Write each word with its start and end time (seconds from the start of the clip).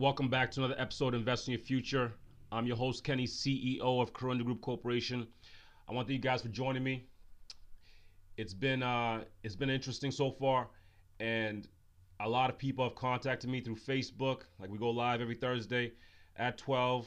Welcome 0.00 0.30
back 0.30 0.50
to 0.52 0.64
another 0.64 0.80
episode 0.80 1.12
of 1.12 1.20
Invest 1.20 1.46
in 1.46 1.52
Your 1.52 1.60
Future. 1.60 2.10
I'm 2.50 2.64
your 2.64 2.74
host, 2.78 3.04
Kenny, 3.04 3.26
CEO 3.26 4.00
of 4.00 4.14
Corunda 4.14 4.42
Group 4.42 4.62
Corporation. 4.62 5.26
I 5.86 5.92
want 5.92 6.08
to 6.08 6.14
thank 6.14 6.24
you 6.24 6.30
guys 6.30 6.40
for 6.40 6.48
joining 6.48 6.82
me. 6.82 7.04
It's 8.38 8.54
been 8.54 8.82
uh, 8.82 9.24
it's 9.44 9.56
been 9.56 9.68
interesting 9.68 10.10
so 10.10 10.30
far, 10.30 10.68
and 11.20 11.68
a 12.18 12.26
lot 12.26 12.48
of 12.48 12.56
people 12.56 12.82
have 12.82 12.94
contacted 12.94 13.50
me 13.50 13.60
through 13.60 13.76
Facebook. 13.76 14.44
Like 14.58 14.70
we 14.70 14.78
go 14.78 14.88
live 14.88 15.20
every 15.20 15.34
Thursday 15.34 15.92
at 16.36 16.56
12 16.56 17.06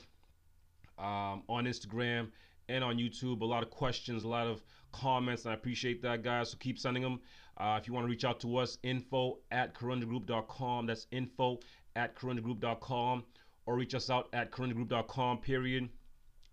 um, 1.00 1.42
on 1.50 1.66
Instagram 1.66 2.28
and 2.70 2.84
on 2.84 2.98
YouTube. 2.98 3.42
A 3.42 3.46
lot 3.46 3.64
of 3.64 3.72
questions, 3.72 4.24
a 4.24 4.28
lot 4.28 4.46
of 4.46 4.62
comments, 4.92 5.46
and 5.46 5.52
I 5.52 5.56
appreciate 5.56 6.04
that, 6.04 6.22
guys. 6.22 6.52
So 6.52 6.58
keep 6.60 6.78
sending 6.78 7.02
them. 7.02 7.22
Uh, 7.58 7.80
if 7.82 7.88
you 7.88 7.94
want 7.94 8.06
to 8.06 8.10
reach 8.10 8.24
out 8.24 8.40
to 8.42 8.58
us, 8.58 8.78
info 8.84 9.40
at 9.52 9.74
corundagroup.com. 9.74 10.86
That's 10.86 11.08
info 11.12 11.60
at 11.96 12.16
corundagroup.com. 12.16 13.24
Or 13.66 13.76
reach 13.76 13.96
us 13.96 14.10
out 14.10 14.28
at 14.34 14.52
corundagroup.com, 14.52 15.38
period. 15.38 15.90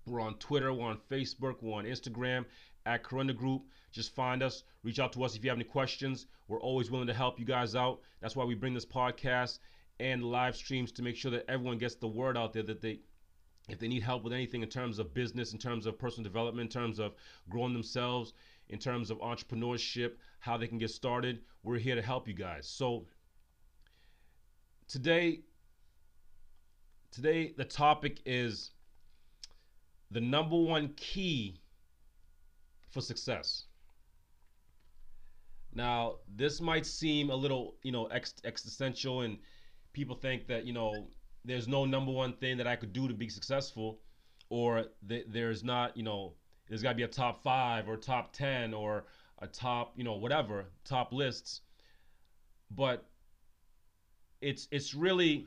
We're 0.06 0.20
on 0.20 0.34
Twitter, 0.34 0.72
we're 0.72 0.86
on 0.86 1.00
Facebook, 1.10 1.56
we're 1.60 1.78
on 1.78 1.84
Instagram 1.84 2.44
at 2.86 3.04
Corunda 3.04 3.36
Group. 3.36 3.62
Just 3.92 4.14
find 4.14 4.42
us, 4.42 4.62
reach 4.82 4.98
out 4.98 5.12
to 5.12 5.24
us 5.24 5.36
if 5.36 5.44
you 5.44 5.50
have 5.50 5.58
any 5.58 5.64
questions. 5.64 6.26
We're 6.48 6.60
always 6.60 6.90
willing 6.90 7.08
to 7.08 7.14
help 7.14 7.38
you 7.38 7.44
guys 7.44 7.74
out. 7.74 8.00
That's 8.20 8.36
why 8.36 8.44
we 8.44 8.54
bring 8.54 8.74
this 8.74 8.86
podcast 8.86 9.58
and 9.98 10.24
live 10.24 10.56
streams 10.56 10.92
to 10.92 11.02
make 11.02 11.16
sure 11.16 11.30
that 11.32 11.44
everyone 11.48 11.78
gets 11.78 11.96
the 11.96 12.08
word 12.08 12.36
out 12.36 12.52
there 12.52 12.62
that 12.62 12.80
they 12.80 13.00
if 13.68 13.78
they 13.78 13.86
need 13.86 14.02
help 14.02 14.24
with 14.24 14.32
anything 14.32 14.62
in 14.62 14.68
terms 14.68 14.98
of 14.98 15.14
business, 15.14 15.52
in 15.52 15.58
terms 15.58 15.86
of 15.86 15.96
personal 15.96 16.24
development, 16.24 16.74
in 16.74 16.80
terms 16.80 16.98
of 16.98 17.14
growing 17.48 17.72
themselves, 17.72 18.32
in 18.68 18.80
terms 18.80 19.10
of 19.10 19.18
entrepreneurship, 19.18 20.14
how 20.40 20.56
they 20.56 20.66
can 20.66 20.78
get 20.78 20.90
started, 20.90 21.40
we're 21.62 21.78
here 21.78 21.94
to 21.94 22.02
help 22.02 22.26
you 22.26 22.34
guys. 22.34 22.66
So 22.66 23.06
today 24.90 25.40
today 27.12 27.54
the 27.56 27.64
topic 27.64 28.20
is 28.26 28.70
the 30.10 30.20
number 30.20 30.56
one 30.56 30.88
key 30.96 31.60
for 32.90 33.00
success. 33.00 33.64
Now, 35.72 36.16
this 36.34 36.60
might 36.60 36.84
seem 36.84 37.30
a 37.30 37.36
little, 37.36 37.76
you 37.84 37.92
know, 37.92 38.06
ex- 38.06 38.34
existential, 38.44 39.20
and 39.20 39.38
people 39.92 40.16
think 40.16 40.48
that, 40.48 40.64
you 40.64 40.72
know, 40.72 41.06
there's 41.44 41.68
no 41.68 41.84
number 41.84 42.10
one 42.10 42.32
thing 42.32 42.56
that 42.56 42.66
I 42.66 42.74
could 42.74 42.92
do 42.92 43.06
to 43.06 43.14
be 43.14 43.28
successful, 43.28 44.00
or 44.48 44.86
th- 45.08 45.26
there's 45.28 45.62
not, 45.62 45.96
you 45.96 46.02
know, 46.02 46.34
there's 46.68 46.82
got 46.82 46.90
to 46.90 46.96
be 46.96 47.04
a 47.04 47.08
top 47.08 47.44
five 47.44 47.88
or 47.88 47.96
top 47.96 48.32
10 48.32 48.74
or 48.74 49.04
a 49.38 49.46
top, 49.46 49.92
you 49.96 50.02
know, 50.02 50.14
whatever, 50.14 50.66
top 50.84 51.12
lists. 51.12 51.60
But 52.72 53.09
it's 54.40 54.68
it's 54.70 54.94
really 54.94 55.46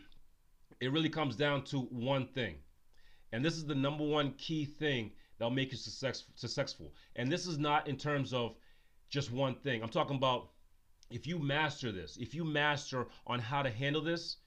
it 0.80 0.92
really 0.92 1.10
comes 1.10 1.36
down 1.36 1.64
to 1.66 1.80
one 1.80 2.28
thing. 2.28 2.56
And 3.32 3.44
this 3.44 3.56
is 3.56 3.66
the 3.66 3.76
number 3.76 4.04
one 4.04 4.34
key 4.34 4.66
thing 4.66 5.12
that'll 5.38 5.52
make 5.52 5.72
you 5.72 5.78
success, 5.78 6.26
successful. 6.36 6.94
And 7.16 7.32
this 7.32 7.48
is 7.48 7.58
not 7.58 7.88
in 7.88 7.98
terms 7.98 8.34
of 8.34 8.56
just 9.10 9.32
one 9.32 9.56
thing. 9.56 9.82
I'm 9.82 9.90
talking 9.90 10.18
about 10.18 10.50
if 11.10 11.26
you 11.26 11.40
master 11.40 11.92
this, 11.92 12.18
if 12.18 12.36
you 12.36 12.44
master 12.44 13.08
on 13.26 13.40
how 13.40 13.64
to 13.64 13.70
handle 13.70 14.02
this, 14.02 14.38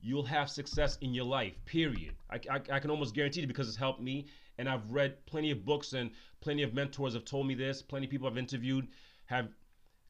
you'll 0.00 0.24
have 0.24 0.50
success 0.50 0.98
in 1.00 1.14
your 1.14 1.24
life, 1.24 1.54
period. 1.64 2.14
I, 2.30 2.36
I, 2.50 2.60
I, 2.72 2.78
can 2.80 2.90
almost 2.90 3.14
guarantee 3.14 3.42
it 3.42 3.46
because 3.46 3.68
it's 3.68 3.76
helped 3.76 4.00
me. 4.00 4.26
And 4.58 4.68
I've 4.68 4.90
read 4.90 5.24
plenty 5.26 5.50
of 5.50 5.64
books 5.64 5.92
and 5.92 6.10
plenty 6.40 6.62
of 6.62 6.74
mentors 6.74 7.14
have 7.14 7.24
told 7.24 7.46
me 7.46 7.54
this. 7.54 7.82
Plenty 7.82 8.06
of 8.06 8.10
people 8.10 8.26
I've 8.26 8.38
interviewed 8.38 8.88
have 9.26 9.48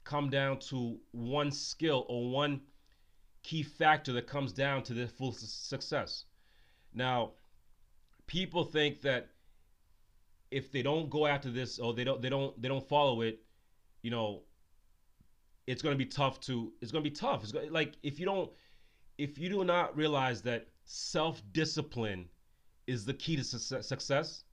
come 0.05 0.31
down 0.31 0.59
to 0.71 0.99
one 1.13 1.51
skill 1.51 2.07
or 2.09 2.31
one 2.31 2.61
key 3.49 3.63
factor 3.63 4.13
that 4.13 4.27
comes 4.27 4.53
down 4.53 4.83
to 4.83 4.93
their 4.93 5.09
full 5.09 5.33
success. 5.33 6.27
Now, 6.93 7.33
people 8.27 8.63
think 8.63 9.01
that 9.01 9.31
if 10.51 10.71
they 10.71 10.83
don't 10.83 11.09
go 11.09 11.27
after 11.27 11.51
this 11.51 11.79
or 11.79 11.95
they 11.95 12.05
don't 12.05 12.21
they 12.21 12.29
don't 12.29 12.61
they 12.61 12.69
don't 12.69 12.87
follow 12.87 13.23
it, 13.23 13.41
you 14.03 14.11
know, 14.11 14.43
it's 15.67 15.81
going 15.81 15.95
to 15.95 16.05
be 16.05 16.11
tough 16.11 16.41
to 16.41 16.75
it's 16.83 16.93
going 16.93 17.03
to 17.03 17.11
be 17.11 17.17
tough. 17.17 17.43
It's 17.43 17.53
going, 17.53 17.73
like 17.73 17.95
if 18.03 18.21
you 18.21 18.27
don't 18.27 18.51
if 19.17 19.39
you 19.39 19.49
do 19.49 19.65
not 19.65 19.97
realize 19.97 20.43
that 20.43 20.69
self-discipline 20.85 22.29
is 22.87 23.07
the 23.07 23.15
key 23.15 23.37
to 23.37 23.45
success, 23.45 24.45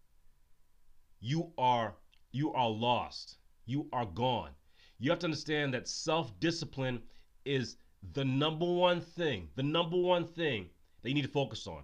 you 1.19 1.51
are 1.57 1.95
you 2.31 2.53
are 2.53 2.69
lost. 2.69 3.39
You 3.65 3.89
are 3.91 4.05
gone. 4.05 4.51
You 4.99 5.09
have 5.09 5.19
to 5.19 5.25
understand 5.25 5.73
that 5.73 5.89
self-discipline 5.89 7.01
is 7.43 7.75
the 8.13 8.25
number 8.25 8.65
one 8.65 9.01
thing, 9.01 9.49
the 9.55 9.63
number 9.63 9.97
one 9.97 10.25
thing 10.25 10.69
that 11.01 11.09
you 11.09 11.15
need 11.15 11.23
to 11.23 11.27
focus 11.27 11.67
on. 11.67 11.83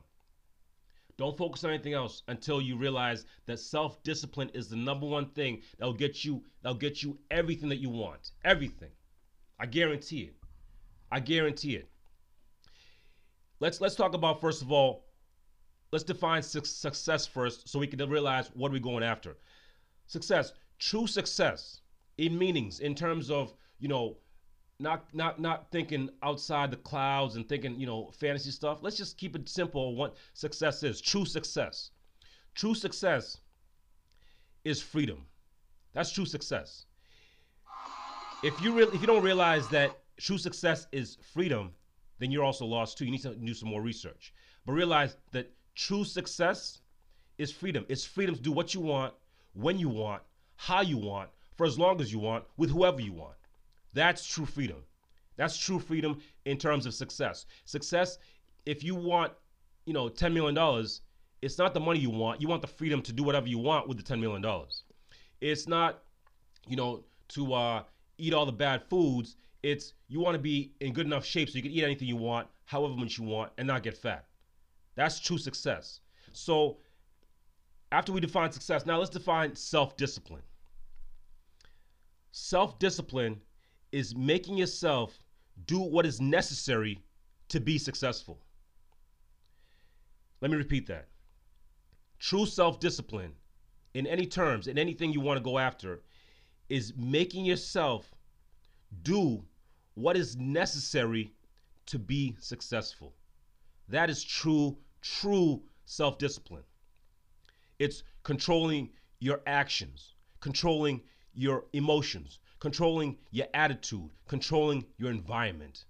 Don't 1.18 1.38
focus 1.38 1.64
on 1.64 1.72
anything 1.72 1.94
else 1.94 2.24
until 2.28 2.62
you 2.62 2.78
realize 2.78 3.26
that 3.46 3.60
self-discipline 3.60 4.50
is 4.54 4.68
the 4.68 4.76
number 4.76 5.06
one 5.06 5.28
thing 5.28 5.62
that'll 5.78 5.94
get 5.94 6.26
you 6.26 6.44
that'll 6.64 6.78
get 6.78 7.04
you 7.04 7.20
everything 7.30 7.70
that 7.70 7.80
you 7.80 7.90
want. 7.90 8.32
Everything. 8.44 8.90
I 9.60 9.68
guarantee 9.68 10.22
it. 10.22 10.36
I 11.12 11.20
guarantee 11.20 11.76
it. 11.76 11.90
Let's 13.60 13.80
let's 13.80 13.96
talk 13.96 14.16
about 14.16 14.42
first 14.42 14.64
of 14.64 14.72
all, 14.72 15.06
let's 15.92 16.04
define 16.04 16.42
su- 16.42 16.64
success 16.64 17.28
first 17.28 17.70
so 17.70 17.78
we 17.78 17.86
can 17.86 18.10
realize 18.10 18.50
what 18.56 18.72
we're 18.72 18.80
going 18.80 19.04
after. 19.04 19.38
Success, 20.08 20.54
true 20.80 21.06
success 21.06 21.82
in 22.18 22.38
meanings 22.38 22.80
in 22.80 22.96
terms 22.96 23.30
of, 23.30 23.54
you 23.80 23.88
know, 23.88 24.18
not 24.82 25.14
not 25.14 25.40
not 25.40 25.72
thinking 25.72 26.10
outside 26.24 26.72
the 26.72 26.78
clouds 26.78 27.36
and 27.36 27.48
thinking 27.48 27.80
you 27.80 27.86
know 27.86 28.12
fantasy 28.12 28.52
stuff. 28.52 28.80
Let's 28.82 28.98
just 28.98 29.18
keep 29.18 29.36
it 29.36 29.48
simple 29.48 29.96
what 29.96 30.16
success 30.34 30.84
is. 30.84 31.00
True 31.02 31.26
success. 31.26 31.92
True 32.56 32.76
success 32.76 33.38
is 34.66 34.82
freedom. 34.82 35.26
That's 35.94 36.12
true 36.12 36.26
success. 36.26 36.86
If 38.44 38.60
you 38.62 38.74
really 38.74 38.96
if 38.96 39.02
you 39.02 39.08
don't 39.08 39.24
realize 39.24 39.68
that 39.70 39.98
true 40.18 40.38
success 40.38 40.88
is 40.92 41.18
freedom 41.34 41.72
then 42.20 42.32
you're 42.32 42.44
also 42.44 42.66
lost 42.66 42.98
too. 42.98 43.06
You 43.06 43.12
need 43.12 43.24
to 43.24 43.36
do 43.36 43.54
some 43.54 43.70
more 43.70 43.82
research. 43.82 44.34
But 44.66 44.74
realize 44.74 45.18
that 45.32 45.52
true 45.74 46.04
success 46.04 46.82
is 47.40 47.52
freedom. 47.52 47.84
It's 47.90 48.06
freedom 48.06 48.36
to 48.36 48.42
do 48.42 48.52
what 48.52 48.76
you 48.76 48.82
want 48.82 49.16
when 49.54 49.80
you 49.80 49.90
want 49.90 50.22
how 50.62 50.82
you 50.82 50.98
want 50.98 51.28
for 51.58 51.66
as 51.66 51.80
long 51.80 52.00
as 52.00 52.14
you 52.14 52.20
want 52.20 52.46
with 52.56 52.70
whoever 52.70 53.02
you 53.02 53.12
want 53.12 53.34
that's 53.94 54.26
true 54.26 54.46
freedom. 54.46 54.78
That's 55.38 55.58
true 55.58 55.80
freedom 55.80 56.22
in 56.46 56.58
terms 56.58 56.86
of 56.86 56.94
success. 56.94 57.46
Success, 57.66 58.20
if 58.66 58.84
you 58.84 58.96
want, 58.96 59.34
you 59.86 59.94
know, 59.94 60.10
$10 60.10 60.34
million, 60.34 60.86
it's 61.42 61.58
not 61.58 61.74
the 61.74 61.80
money 61.80 62.00
you 62.00 62.10
want. 62.10 62.42
You 62.42 62.48
want 62.48 62.62
the 62.62 62.68
freedom 62.68 63.02
to 63.02 63.14
do 63.14 63.24
whatever 63.24 63.48
you 63.48 63.58
want 63.58 63.88
with 63.88 63.98
the 63.98 64.04
$10 64.04 64.20
million. 64.20 64.46
It's 65.40 65.68
not, 65.68 66.04
you 66.68 66.76
know, 66.76 67.04
to 67.30 67.54
uh, 67.54 67.84
eat 68.18 68.34
all 68.34 68.46
the 68.46 68.52
bad 68.52 68.84
foods. 68.90 69.36
It's 69.64 69.94
you 70.08 70.20
want 70.20 70.36
to 70.36 70.40
be 70.40 70.74
in 70.80 70.94
good 70.94 71.06
enough 71.06 71.26
shape 71.26 71.50
so 71.50 71.56
you 71.56 71.64
can 71.64 71.72
eat 71.72 71.84
anything 71.84 72.08
you 72.08 72.16
want, 72.16 72.48
however 72.66 72.94
much 72.96 73.18
you 73.18 73.24
want, 73.24 73.52
and 73.58 73.68
not 73.68 73.84
get 73.84 73.98
fat. 73.98 74.26
That's 74.96 75.20
true 75.20 75.38
success. 75.38 76.02
So 76.34 76.78
after 77.92 78.12
we 78.12 78.20
define 78.20 78.52
success, 78.52 78.86
now 78.86 78.98
let's 78.98 79.10
define 79.10 79.56
self 79.56 79.98
discipline. 79.98 80.44
Self 82.32 82.80
discipline 82.80 83.42
is 83.92 84.16
making 84.16 84.58
yourself 84.58 85.22
do 85.66 85.80
what 85.80 86.06
is 86.06 86.22
necessary 86.22 87.00
to 87.50 87.60
be 87.60 87.78
successful. 87.78 88.40
Let 90.42 90.52
me 90.52 90.58
repeat 90.58 90.88
that. 90.88 91.08
True 92.20 92.46
self 92.46 92.80
discipline, 92.80 93.34
in 93.94 94.08
any 94.08 94.26
terms, 94.26 94.68
in 94.68 94.78
anything 94.78 95.12
you 95.12 95.22
want 95.22 95.38
to 95.38 95.44
go 95.44 95.58
after, 95.60 96.02
is 96.70 96.94
making 96.96 97.46
yourself 97.46 98.14
do 99.04 99.44
what 99.96 100.16
is 100.16 100.38
necessary 100.38 101.34
to 101.88 102.00
be 102.00 102.36
successful. 102.40 103.14
That 103.90 104.10
is 104.10 104.24
true, 104.24 104.78
true 105.02 105.64
self 105.86 106.18
discipline. 106.18 106.64
It's 107.80 108.04
controlling 108.24 108.92
your 109.20 109.42
actions, 109.46 110.16
controlling 110.40 111.02
your 111.34 111.66
emotions, 111.74 112.40
controlling 112.62 113.18
your 113.32 113.48
attitude, 113.54 114.10
controlling 114.28 114.86
your 114.98 115.10
environment. 115.12 115.84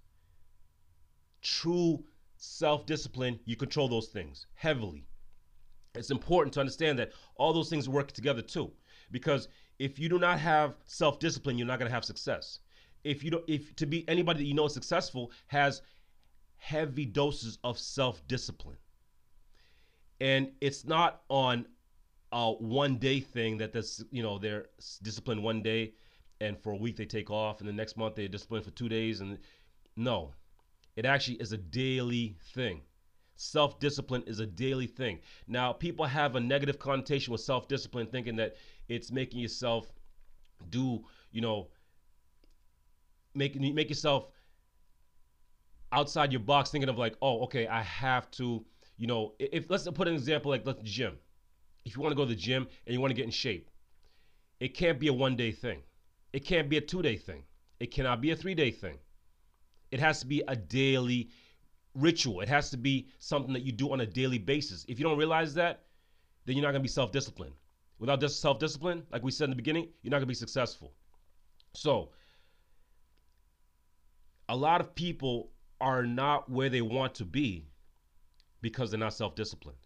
True 1.42 2.02
self 2.38 2.86
discipline, 2.86 3.38
you 3.44 3.54
control 3.54 3.86
those 3.88 4.08
things 4.08 4.46
heavily. 4.54 5.06
It's 5.94 6.10
important 6.10 6.54
to 6.54 6.60
understand 6.60 6.98
that 6.98 7.12
all 7.36 7.52
those 7.52 7.68
things 7.68 7.88
work 7.88 8.10
together 8.10 8.42
too. 8.42 8.72
Because 9.10 9.48
if 9.78 9.98
you 9.98 10.08
do 10.08 10.18
not 10.18 10.40
have 10.40 10.74
self 10.86 11.18
discipline, 11.20 11.58
you're 11.58 11.66
not 11.66 11.78
going 11.78 11.90
to 11.90 11.94
have 11.94 12.06
success. 12.06 12.60
If 13.04 13.22
you 13.22 13.30
don't, 13.30 13.44
if 13.46 13.76
to 13.76 13.86
be 13.86 14.08
anybody 14.08 14.38
that 14.38 14.46
you 14.46 14.54
know 14.54 14.66
is 14.66 14.74
successful 14.74 15.30
has 15.48 15.82
heavy 16.56 17.04
doses 17.04 17.58
of 17.62 17.78
self 17.78 18.26
discipline. 18.26 18.78
And 20.20 20.52
it's 20.60 20.84
not 20.86 21.22
on 21.28 21.66
a 22.30 22.52
one 22.52 22.96
day 22.96 23.20
thing 23.20 23.58
that 23.58 23.74
this, 23.74 24.02
you 24.10 24.22
know, 24.22 24.38
they're 24.38 24.66
disciplined 25.02 25.42
one 25.42 25.60
day 25.60 25.92
and 26.42 26.58
for 26.60 26.72
a 26.72 26.76
week 26.76 26.96
they 26.96 27.04
take 27.04 27.30
off, 27.30 27.60
and 27.60 27.68
the 27.68 27.72
next 27.72 27.96
month 27.96 28.16
they're 28.16 28.28
disciplined 28.28 28.64
for 28.64 28.72
two 28.72 28.88
days. 28.88 29.20
And 29.20 29.38
no, 29.96 30.32
it 30.96 31.04
actually 31.04 31.36
is 31.36 31.52
a 31.52 31.56
daily 31.56 32.36
thing. 32.54 32.82
Self 33.36 33.78
discipline 33.80 34.24
is 34.26 34.40
a 34.40 34.46
daily 34.46 34.86
thing. 34.86 35.20
Now, 35.46 35.72
people 35.72 36.04
have 36.04 36.36
a 36.36 36.40
negative 36.40 36.78
connotation 36.78 37.32
with 37.32 37.40
self 37.40 37.68
discipline, 37.68 38.06
thinking 38.06 38.36
that 38.36 38.56
it's 38.88 39.10
making 39.10 39.40
yourself 39.40 39.90
do, 40.70 41.04
you 41.30 41.40
know, 41.40 41.68
make, 43.34 43.58
make 43.58 43.88
yourself 43.88 44.28
outside 45.92 46.32
your 46.32 46.40
box, 46.40 46.70
thinking 46.70 46.88
of 46.88 46.98
like, 46.98 47.16
oh, 47.22 47.42
okay, 47.44 47.66
I 47.66 47.82
have 47.82 48.30
to, 48.32 48.64
you 48.96 49.06
know, 49.06 49.34
if 49.38 49.70
let's 49.70 49.88
put 49.88 50.08
an 50.08 50.14
example 50.14 50.50
like 50.50 50.66
let's 50.66 50.80
gym. 50.82 51.18
If 51.84 51.96
you 51.96 52.02
want 52.02 52.12
to 52.12 52.16
go 52.16 52.22
to 52.22 52.28
the 52.28 52.36
gym 52.36 52.68
and 52.86 52.94
you 52.94 53.00
want 53.00 53.10
to 53.10 53.16
get 53.16 53.24
in 53.24 53.30
shape, 53.30 53.70
it 54.60 54.74
can't 54.74 55.00
be 55.00 55.08
a 55.08 55.12
one 55.12 55.36
day 55.36 55.50
thing. 55.50 55.82
It 56.32 56.44
can't 56.44 56.68
be 56.68 56.76
a 56.76 56.80
two 56.80 57.02
day 57.02 57.16
thing. 57.16 57.44
It 57.80 57.90
cannot 57.90 58.20
be 58.20 58.30
a 58.30 58.36
three 58.36 58.54
day 58.54 58.70
thing. 58.70 58.98
It 59.90 60.00
has 60.00 60.20
to 60.20 60.26
be 60.26 60.42
a 60.48 60.56
daily 60.56 61.30
ritual. 61.94 62.40
It 62.40 62.48
has 62.48 62.70
to 62.70 62.76
be 62.76 63.08
something 63.18 63.52
that 63.52 63.62
you 63.62 63.72
do 63.72 63.92
on 63.92 64.00
a 64.00 64.06
daily 64.06 64.38
basis. 64.38 64.84
If 64.88 64.98
you 64.98 65.04
don't 65.04 65.18
realize 65.18 65.54
that, 65.54 65.84
then 66.46 66.56
you're 66.56 66.62
not 66.62 66.70
going 66.72 66.80
to 66.80 66.84
be 66.84 66.88
self 66.88 67.12
disciplined. 67.12 67.54
Without 67.98 68.20
this 68.20 68.38
self 68.38 68.58
discipline, 68.58 69.04
like 69.12 69.22
we 69.22 69.30
said 69.30 69.44
in 69.44 69.50
the 69.50 69.56
beginning, 69.56 69.88
you're 70.02 70.10
not 70.10 70.16
going 70.16 70.22
to 70.22 70.26
be 70.26 70.34
successful. 70.34 70.92
So, 71.74 72.10
a 74.48 74.56
lot 74.56 74.80
of 74.80 74.94
people 74.94 75.50
are 75.80 76.04
not 76.04 76.50
where 76.50 76.68
they 76.68 76.82
want 76.82 77.14
to 77.16 77.24
be 77.24 77.66
because 78.60 78.90
they're 78.90 79.00
not 79.00 79.14
self 79.14 79.34
disciplined. 79.34 79.78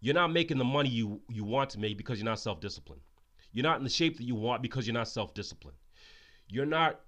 You're 0.00 0.14
not 0.14 0.32
making 0.32 0.58
the 0.58 0.64
money 0.64 0.88
you, 0.90 1.20
you 1.28 1.44
want 1.44 1.70
to 1.70 1.78
make 1.78 1.96
because 1.96 2.18
you're 2.18 2.24
not 2.24 2.40
self 2.40 2.60
disciplined. 2.60 3.02
You're 3.52 3.62
not 3.62 3.78
in 3.78 3.84
the 3.84 3.90
shape 3.90 4.16
that 4.16 4.24
you 4.24 4.34
want 4.34 4.62
because 4.62 4.86
you're 4.86 4.94
not 4.94 5.08
self 5.08 5.34
disciplined. 5.34 5.76
You're 6.48 6.66
not 6.66 7.00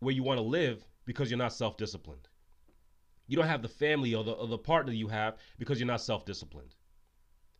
where 0.00 0.14
you 0.14 0.22
want 0.22 0.38
to 0.38 0.44
live 0.44 0.84
because 1.04 1.30
you're 1.30 1.38
not 1.38 1.52
self 1.52 1.76
disciplined. 1.76 2.28
You 3.26 3.36
don't 3.36 3.46
have 3.46 3.62
the 3.62 3.68
family 3.68 4.14
or 4.14 4.24
the, 4.24 4.32
or 4.32 4.46
the 4.46 4.58
partner 4.58 4.92
you 4.92 5.08
have 5.08 5.36
because 5.58 5.78
you're 5.78 5.86
not 5.86 6.00
self 6.00 6.24
disciplined. 6.24 6.74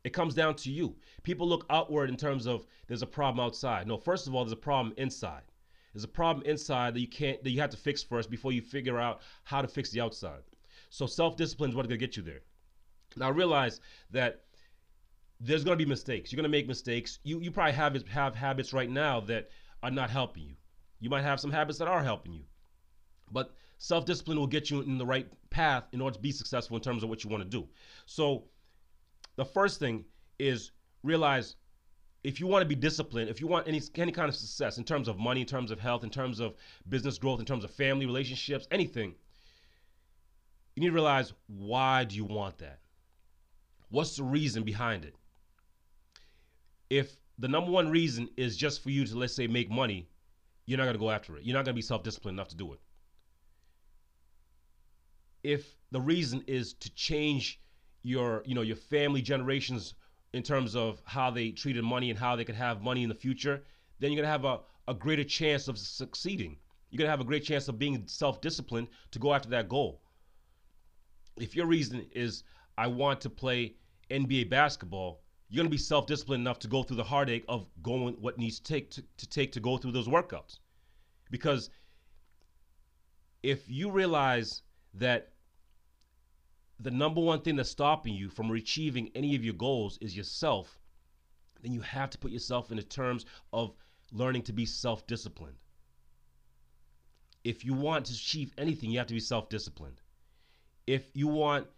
It 0.05 0.13
comes 0.13 0.35
down 0.35 0.55
to 0.57 0.71
you. 0.71 0.97
People 1.23 1.49
look 1.49 1.65
outward 1.71 2.11
in 2.11 2.17
terms 2.17 2.47
of 2.47 2.67
there's 2.87 3.03
a 3.03 3.07
problem 3.07 3.45
outside. 3.45 3.87
No, 3.87 3.97
first 3.97 4.27
of 4.27 4.35
all, 4.35 4.45
there's 4.45 4.53
a 4.53 4.57
problem 4.57 4.95
inside. 4.99 5.45
There's 5.95 6.05
a 6.05 6.09
problem 6.09 6.45
inside 6.45 6.95
that 6.95 7.01
you 7.01 7.09
can't 7.09 7.43
that 7.43 7.51
you 7.51 7.61
have 7.61 7.71
to 7.71 7.77
fix 7.77 8.03
first 8.03 8.31
before 8.31 8.53
you 8.53 8.61
figure 8.61 8.99
out 8.99 9.21
how 9.45 9.63
to 9.63 9.69
fix 9.69 9.91
the 9.91 10.01
outside. 10.01 10.43
So 10.91 11.07
self-discipline 11.07 11.71
is 11.71 11.77
what's 11.77 11.89
gonna 11.89 11.99
get 11.99 12.17
you 12.17 12.23
there. 12.23 12.41
Now 13.17 13.31
realize 13.31 13.81
that 14.11 14.45
there's 15.41 15.65
gonna 15.65 15.77
be 15.77 15.85
mistakes. 15.85 16.33
You're 16.33 16.39
gonna 16.39 16.49
make 16.49 16.67
mistakes. 16.67 17.19
You 17.23 17.41
you 17.41 17.51
probably 17.51 17.73
have 17.73 18.07
have 18.09 18.35
habits 18.35 18.73
right 18.73 18.91
now 18.91 19.21
that 19.21 19.51
are 19.83 19.91
not 19.91 20.11
helping 20.11 20.45
you. 20.45 20.55
You 21.01 21.11
might 21.11 21.23
have 21.23 21.41
some 21.41 21.51
habits 21.51 21.79
that 21.79 21.89
are 21.89 22.03
helping 22.03 22.33
you. 22.33 22.45
But 23.31 23.55
self-discipline 23.79 24.39
will 24.39 24.47
get 24.47 24.71
you 24.71 24.81
in 24.81 24.97
the 24.97 25.07
right 25.07 25.27
path 25.51 25.85
in 25.93 26.01
order 26.01 26.15
to 26.15 26.21
be 26.21 26.33
successful 26.33 26.77
in 26.77 26.83
terms 26.83 27.03
of 27.03 27.09
what 27.09 27.25
you 27.25 27.31
want 27.31 27.43
to 27.43 27.49
do. 27.49 27.69
So 28.07 28.45
the 29.37 29.45
first 29.45 29.79
thing 29.79 30.05
is 30.39 30.71
realize 31.03 31.57
if 32.23 32.41
you 32.41 32.47
want 32.47 32.63
to 32.63 32.69
be 32.69 32.75
disciplined, 32.75 33.29
if 33.29 33.41
you 33.41 33.47
want 33.47 33.69
any 33.69 33.83
any 33.97 34.13
kind 34.13 34.29
of 34.29 34.35
success 34.35 34.79
in 34.79 34.85
terms 34.85 35.09
of 35.09 35.19
money, 35.19 35.43
in 35.43 35.47
terms 35.47 35.71
of 35.71 35.79
health, 35.79 36.05
in 36.05 36.11
terms 36.11 36.41
of 36.41 36.55
business 36.89 37.19
growth, 37.19 37.41
in 37.41 37.47
terms 37.47 37.65
of 37.65 37.71
family 37.71 38.07
relationships, 38.07 38.67
anything, 38.71 39.15
you 40.75 40.81
need 40.81 40.89
to 40.89 40.95
realize 40.95 41.33
why 41.47 42.05
do 42.05 42.17
you 42.17 42.25
want 42.25 42.59
that? 42.59 42.79
What's 43.91 44.17
the 44.17 44.25
reason 44.25 44.63
behind 44.65 45.05
it? 45.05 45.15
If 46.95 47.17
the 47.39 47.49
number 47.49 47.73
one 47.73 47.91
reason 47.91 48.29
is 48.37 48.57
just 48.57 48.81
for 48.81 48.91
you 48.91 49.05
to 49.05 49.19
let's 49.19 49.35
say 49.35 49.49
make 49.49 49.69
money, 49.69 50.09
you're 50.65 50.79
not 50.79 50.93
to 50.93 50.97
go 50.97 51.11
after 51.11 51.37
it. 51.37 51.43
You're 51.43 51.57
not 51.57 51.65
to 51.65 51.73
be 51.73 51.83
self-disciplined 51.83 52.37
enough 52.37 52.51
to 52.51 52.57
do 52.57 52.73
it. 52.73 52.81
If 55.43 55.77
the 55.91 56.01
reason 56.01 56.45
is 56.47 56.73
to 56.75 56.95
change 56.95 57.61
your, 58.05 58.45
you 58.47 58.55
know, 58.55 58.63
your 58.63 58.77
family 58.77 59.23
generations 59.23 59.95
in 60.35 60.45
terms 60.45 60.77
of 60.77 61.03
how 61.05 61.33
they 61.33 61.51
treated 61.51 61.83
money 61.83 62.11
and 62.11 62.19
how 62.19 62.37
they 62.37 62.45
could 62.45 62.55
have 62.55 62.81
money 62.81 63.03
in 63.03 63.09
the 63.09 63.15
future, 63.27 63.65
then 63.99 64.13
you're 64.13 64.23
gonna 64.23 64.31
have 64.31 64.45
a, 64.45 64.61
a 64.87 64.95
greater 64.95 65.25
chance 65.25 65.67
of 65.67 65.77
succeeding. 65.77 66.57
You're 66.91 66.99
gonna 66.99 67.11
have 67.11 67.21
a 67.21 67.25
great 67.25 67.43
chance 67.43 67.67
of 67.67 67.77
being 67.77 68.07
self-disciplined 68.07 68.87
to 69.11 69.19
go 69.19 69.35
after 69.35 69.49
that 69.49 69.69
goal. 69.69 70.01
If 71.41 71.57
your 71.57 71.67
reason 71.67 72.07
is 72.13 72.45
I 72.79 72.87
want 72.87 73.21
to 73.23 73.31
play 73.31 73.75
NBA 74.13 74.49
basketball, 74.49 75.24
you're 75.55 75.63
gonna 75.63 75.71
be 75.71 75.79
self-disciplined 75.79 76.41
enough 76.41 76.59
to 76.59 76.67
go 76.67 76.83
through 76.83 76.97
the 76.97 77.05
heartache 77.05 77.45
of 77.49 77.69
going 77.81 78.15
what 78.15 78.39
needs 78.39 78.59
to 78.59 78.65
take 78.65 78.91
to, 78.91 79.05
to 79.17 79.29
take 79.29 79.53
to 79.53 79.61
go 79.61 79.77
through 79.77 79.93
those 79.93 80.09
workouts. 80.09 80.59
Because 81.31 81.71
if 83.45 83.63
you 83.69 83.89
realize 83.89 84.63
that 84.95 85.29
the 86.81 86.91
number 86.91 87.21
one 87.21 87.41
thing 87.41 87.55
that's 87.55 87.71
stopping 87.71 88.15
you 88.15 88.29
from 88.31 88.51
achieving 88.51 89.13
any 89.15 89.37
of 89.37 89.45
your 89.45 89.55
goals 89.55 89.97
is 90.01 90.17
yourself, 90.17 90.81
then 91.63 91.73
you 91.73 91.83
have 91.83 92.11
to 92.11 92.19
put 92.19 92.33
yourself 92.33 92.73
into 92.73 92.83
terms 92.83 93.25
of 93.53 93.77
learning 94.11 94.43
to 94.43 94.53
be 94.53 94.67
self 94.67 95.07
disciplined. 95.07 95.59
If 97.45 97.65
you 97.65 97.75
want 97.75 98.07
to 98.07 98.13
achieve 98.13 98.53
anything, 98.59 98.91
you 98.91 98.99
have 98.99 99.07
to 99.07 99.15
be 99.15 99.21
self 99.21 99.49
disciplined. 99.51 100.01
If 100.89 101.05
you 101.15 101.29
want, 101.29 101.69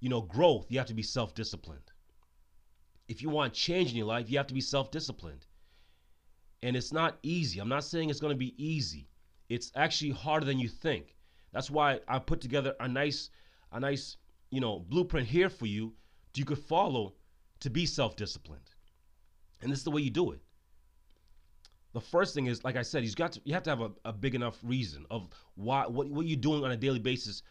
you 0.00 0.10
know, 0.10 0.20
growth, 0.20 0.66
you 0.68 0.76
have 0.76 0.88
to 0.88 0.94
be 0.94 1.02
self 1.02 1.34
disciplined. 1.34 1.91
If 3.12 3.20
you 3.20 3.28
want 3.28 3.52
change 3.52 3.90
in 3.90 3.96
your 3.96 4.06
life, 4.06 4.30
you 4.30 4.38
have 4.38 4.46
to 4.46 4.54
be 4.54 4.60
self 4.62 4.90
disciplined. 4.90 5.44
And 6.62 6.74
it's 6.74 6.92
not 6.92 7.18
easy. 7.22 7.60
I'm 7.60 7.68
not 7.68 7.84
saying 7.84 8.08
it's 8.08 8.20
going 8.20 8.32
to 8.32 8.38
be 8.38 8.54
easy. 8.56 9.10
It's 9.50 9.70
actually 9.74 10.12
harder 10.12 10.46
than 10.46 10.58
you 10.58 10.68
think. 10.68 11.14
That's 11.52 11.70
why 11.70 12.00
I 12.08 12.18
put 12.18 12.40
together 12.40 12.74
a 12.80 12.88
nice 12.88 13.28
a 13.70 13.78
nice 13.78 14.16
you 14.50 14.60
know, 14.60 14.78
blueprint 14.78 15.26
here 15.26 15.50
for 15.50 15.66
you 15.66 15.92
that 16.32 16.38
you 16.38 16.46
could 16.46 16.58
follow 16.58 17.14
to 17.60 17.70
be 17.70 17.84
self-disciplined. 17.86 18.70
And 19.60 19.70
this 19.70 19.78
is 19.80 19.84
the 19.84 19.90
way 19.90 20.02
you 20.02 20.10
do 20.10 20.32
it. 20.32 20.40
The 21.92 22.00
first 22.00 22.34
thing 22.34 22.46
is, 22.46 22.64
like 22.64 22.76
I 22.76 22.82
said, 22.82 23.04
you 23.04 23.12
got 23.12 23.32
to, 23.32 23.40
you 23.44 23.52
have 23.52 23.62
to 23.64 23.70
have 23.70 23.82
a, 23.82 23.90
a 24.06 24.12
big 24.12 24.34
enough 24.34 24.58
reason 24.62 25.04
of 25.10 25.28
why 25.56 25.86
what 25.86 26.08
what 26.08 26.26
you're 26.26 26.40
doing 26.48 26.64
on 26.64 26.70
a 26.70 26.76
daily 26.76 26.98
basis. 26.98 27.42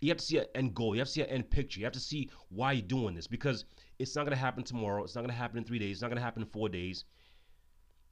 You 0.00 0.10
have 0.10 0.18
to 0.18 0.24
see 0.24 0.38
an 0.38 0.46
end 0.54 0.74
goal. 0.74 0.94
You 0.94 1.00
have 1.00 1.08
to 1.08 1.12
see 1.12 1.22
an 1.22 1.28
end 1.28 1.50
picture. 1.50 1.80
You 1.80 1.86
have 1.86 1.92
to 1.94 2.00
see 2.00 2.30
why 2.50 2.72
you're 2.72 2.86
doing 2.86 3.14
this 3.14 3.26
because 3.26 3.64
it's 3.98 4.14
not 4.14 4.22
going 4.22 4.32
to 4.32 4.36
happen 4.36 4.62
tomorrow. 4.62 5.02
It's 5.02 5.14
not 5.14 5.22
going 5.22 5.30
to 5.30 5.36
happen 5.36 5.58
in 5.58 5.64
three 5.64 5.78
days. 5.78 5.96
It's 5.96 6.02
not 6.02 6.08
going 6.08 6.18
to 6.18 6.22
happen 6.22 6.42
in 6.42 6.48
four 6.48 6.68
days. 6.68 7.04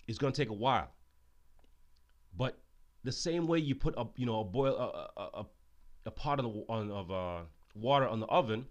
It's 0.09 0.19
going 0.19 0.33
to 0.33 0.41
take 0.41 0.51
a 0.51 0.55
while. 0.55 0.91
But 2.37 2.59
the 3.05 3.13
same 3.13 3.47
way 3.47 3.59
you 3.59 3.75
put 3.75 3.95
a 3.97 4.07
you 4.17 4.27
know 4.27 4.41
a 4.41 4.45
boil 4.45 4.77
a, 4.77 5.21
a, 5.21 5.25
a, 5.41 5.47
a 6.07 6.11
pot 6.11 6.41
of 6.41 6.53
the, 6.53 6.65
on, 6.69 6.91
of 6.91 7.11
uh, 7.11 7.41
water 7.75 8.09
on 8.09 8.21
the 8.21 8.27
oven, 8.27 8.67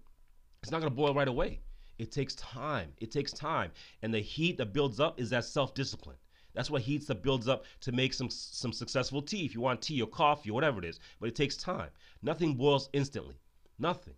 it's 0.62 0.72
not 0.72 0.81
going 0.81 0.91
to 0.91 0.95
boil 0.95 1.13
right 1.13 1.27
away. 1.27 1.62
It 1.98 2.12
takes 2.12 2.36
time. 2.36 2.91
It 3.00 3.12
takes 3.12 3.31
time. 3.31 3.72
And 4.01 4.13
the 4.13 4.19
heat 4.19 4.57
that 4.57 4.74
builds 4.74 5.00
up 5.00 5.19
is 5.19 5.29
that 5.29 5.45
self 5.45 5.74
discipline. 5.74 6.17
That's 6.55 6.69
what 6.69 6.81
heats 6.81 7.05
that 7.07 7.21
builds 7.21 7.47
up 7.47 7.65
to 7.81 7.91
make 7.91 8.13
some 8.13 8.29
some 8.29 8.74
successful 8.74 9.21
tea. 9.21 9.45
If 9.45 9.53
you 9.53 9.62
want 9.62 9.81
tea 9.81 10.01
or 10.01 10.07
coffee 10.07 10.50
or 10.50 10.53
whatever 10.53 10.79
it 10.79 10.85
is, 10.85 11.00
but 11.19 11.29
it 11.29 11.35
takes 11.35 11.57
time. 11.57 11.89
Nothing 12.21 12.55
boils 12.55 12.89
instantly. 12.93 13.35
Nothing. 13.77 14.15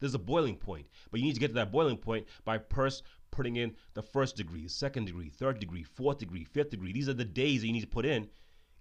There's 0.00 0.14
a 0.14 0.18
boiling 0.18 0.56
point, 0.56 0.86
but 1.10 1.20
you 1.20 1.26
need 1.26 1.34
to 1.34 1.40
get 1.40 1.48
to 1.48 1.54
that 1.54 1.72
boiling 1.72 1.96
point 1.96 2.26
by 2.44 2.58
first 2.58 3.02
putting 3.30 3.56
in 3.56 3.74
the 3.94 4.02
first 4.02 4.36
degree, 4.36 4.68
second 4.68 5.06
degree, 5.06 5.28
third 5.28 5.58
degree, 5.58 5.82
fourth 5.82 6.18
degree, 6.18 6.44
fifth 6.44 6.70
degree. 6.70 6.92
These 6.92 7.08
are 7.08 7.14
the 7.14 7.24
days 7.24 7.60
that 7.60 7.66
you 7.66 7.72
need 7.72 7.80
to 7.80 7.86
put 7.86 8.06
in 8.06 8.28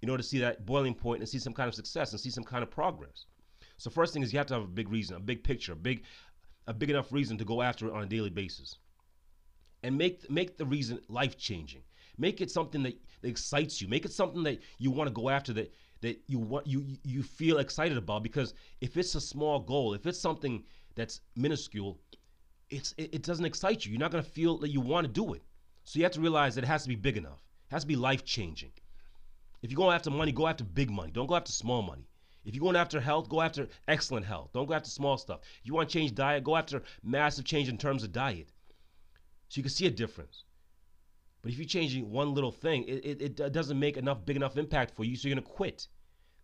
in 0.02 0.10
order 0.10 0.22
to 0.22 0.28
see 0.28 0.40
that 0.40 0.66
boiling 0.66 0.94
point 0.94 1.22
and 1.22 1.30
see 1.30 1.40
some 1.40 1.54
kind 1.54 1.68
of 1.68 1.76
success 1.76 2.12
and 2.12 2.20
see 2.20 2.30
some 2.30 2.44
kind 2.44 2.64
of 2.64 2.70
progress. 2.70 3.26
So 3.78 3.90
first 3.90 4.14
thing 4.14 4.24
is 4.24 4.32
you 4.32 4.40
have 4.40 4.48
to 4.48 4.54
have 4.54 4.64
a 4.64 4.68
big 4.68 4.90
reason, 4.90 5.18
a 5.18 5.20
big 5.20 5.44
picture, 5.44 5.74
a 5.74 5.76
big, 5.76 6.04
a 6.68 6.74
big 6.74 6.90
enough 6.90 7.12
reason 7.12 7.38
to 7.38 7.46
go 7.46 7.62
after 7.62 7.88
it 7.88 7.94
on 7.94 8.04
a 8.04 8.08
daily 8.08 8.30
basis, 8.30 8.78
and 9.84 9.98
make 9.98 10.30
make 10.30 10.58
the 10.58 10.66
reason 10.66 11.00
life 11.10 11.38
changing. 11.38 11.82
Make 12.18 12.42
it 12.42 12.52
something 12.52 12.84
that, 12.84 12.98
excites 13.24 13.82
you. 13.82 13.88
Make 13.88 14.06
it 14.06 14.12
something 14.12 14.44
that 14.44 14.60
you 14.78 14.92
want 14.92 15.08
to 15.08 15.14
go 15.14 15.30
after 15.30 15.54
that 15.54 15.74
that 16.02 16.22
you 16.28 16.38
want 16.38 16.68
you 16.68 16.86
you 17.04 17.24
feel 17.24 17.58
excited 17.58 17.98
about. 17.98 18.24
Because 18.24 18.54
if 18.82 18.98
it's 18.98 19.16
a 19.16 19.22
small 19.22 19.60
goal, 19.60 19.94
if 19.94 20.06
it's 20.06 20.20
something 20.20 20.64
that's 20.94 21.22
minuscule, 21.36 22.00
it's 22.70 22.94
it, 22.98 23.16
it 23.16 23.24
doesn't 23.24 23.46
excite 23.46 23.86
you. 23.86 23.92
You're 23.92 24.00
not 24.00 24.12
gonna 24.12 24.24
feel 24.24 24.58
that 24.60 24.70
you 24.70 24.82
want 24.82 25.08
to 25.08 25.12
do 25.12 25.34
it. 25.34 25.44
So 25.84 25.98
you 25.98 26.04
have 26.04 26.14
to 26.14 26.22
realize 26.22 26.56
that 26.56 26.64
it 26.64 26.68
has 26.68 26.84
to 26.84 26.90
be 26.90 26.96
big 26.96 27.18
enough. 27.18 27.42
It 27.70 27.74
has 27.74 27.84
to 27.84 27.88
be 27.88 27.96
life 27.96 28.24
changing. 28.24 28.72
If 29.62 29.72
you 29.72 29.78
go 29.78 29.92
after 29.92 30.12
money, 30.12 30.32
go 30.32 30.48
after 30.48 30.64
big 30.64 30.92
money. 30.92 31.12
Don't 31.12 31.28
go 31.28 31.36
after 31.36 31.52
small 31.52 31.82
money. 31.82 32.08
If 32.46 32.54
you're 32.54 32.62
going 32.62 32.76
after 32.76 33.02
health, 33.02 33.28
go 33.28 33.42
after 33.42 33.68
excellent 33.88 34.26
health. 34.26 34.52
Don't 34.54 34.68
go 34.68 34.76
after 34.76 34.90
small 34.90 35.18
stuff. 35.18 35.40
If 35.62 35.66
you 35.66 35.74
want 35.74 35.90
to 35.90 35.94
change 35.94 36.14
diet, 36.14 36.44
go 36.44 36.56
after 36.56 36.84
massive 37.04 37.46
change 37.46 37.70
in 37.70 37.78
terms 37.78 38.04
of 38.04 38.12
diet. 38.12 38.50
So 39.50 39.58
you 39.58 39.64
can 39.64 39.72
see 39.72 39.88
a 39.88 39.92
difference. 39.92 40.44
But 41.46 41.52
if 41.52 41.60
you're 41.60 41.68
changing 41.68 42.10
one 42.10 42.34
little 42.34 42.52
thing, 42.52 42.86
it, 42.86 43.22
it, 43.22 43.40
it 43.40 43.54
doesn't 43.54 43.78
make 43.78 43.98
enough 43.98 44.26
big 44.26 44.36
enough 44.36 44.58
impact 44.58 44.96
for 44.96 45.04
you, 45.04 45.16
so 45.16 45.28
you're 45.28 45.36
gonna 45.36 45.46
quit. 45.46 45.88